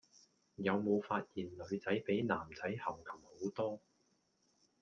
[0.55, 3.79] 有冇發現女仔比男仔猴擒好多